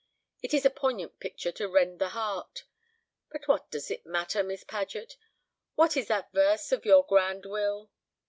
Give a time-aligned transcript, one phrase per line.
[0.41, 2.63] It is a poignant picture to rend the heart.
[3.31, 5.15] But what does it matter, Miss Paget?
[5.75, 7.91] What is that verse of your grand Will?